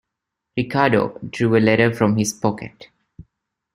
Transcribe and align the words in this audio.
Ricardo 0.57 1.19
drew 1.29 1.55
a 1.55 1.59
letter 1.59 1.93
from 1.93 2.17
his 2.17 2.33
pocket. 2.33 2.87